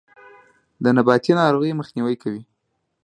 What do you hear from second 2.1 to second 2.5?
کوي.